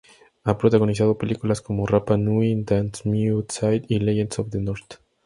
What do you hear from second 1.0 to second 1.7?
películas